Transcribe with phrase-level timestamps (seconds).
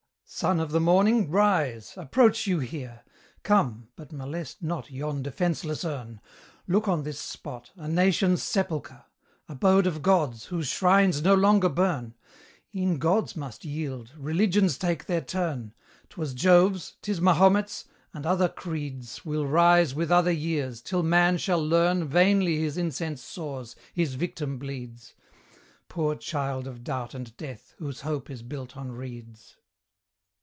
[0.33, 1.93] Son of the morning, rise!
[1.97, 3.03] approach you here!
[3.43, 6.21] Come but molest not yon defenceless urn!
[6.67, 9.03] Look on this spot a nation's sepulchre!
[9.49, 12.15] Abode of gods, whose shrines no longer burn.
[12.73, 15.73] E'en gods must yield religions take their turn:
[16.07, 17.83] 'Twas Jove's 'tis Mahomet's;
[18.13, 23.21] and other creeds Will rise with other years, till man shall learn Vainly his incense
[23.21, 25.13] soars, his victim bleeds;
[25.89, 29.57] Poor child of Doubt and Death, whose hope is built on reeds.